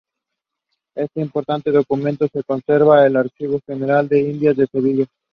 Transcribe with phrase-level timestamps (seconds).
[0.95, 5.05] Este importante documento se conserva el Archivo General de Indias de Sevilla.